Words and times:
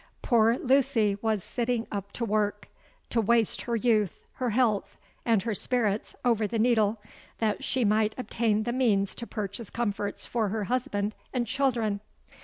Poor 0.23 0.57
Lucy 0.57 1.15
was 1.21 1.43
sitting 1.43 1.85
up 1.91 2.11
to 2.11 2.25
work—to 2.25 3.21
waste 3.21 3.61
her 3.61 3.75
youth, 3.75 4.27
her 4.37 4.49
health, 4.49 4.97
and 5.25 5.43
her 5.43 5.53
spirits 5.53 6.15
over 6.25 6.47
the 6.47 6.57
needle, 6.57 6.99
that 7.37 7.63
she 7.63 7.85
might 7.85 8.15
obtain 8.17 8.63
the 8.63 8.73
means 8.73 9.13
to 9.13 9.27
purchase 9.27 9.69
comforts 9.69 10.25
for 10.25 10.49
her 10.49 10.63
husband 10.63 11.13
and 11.33 11.45
children! 11.45 12.01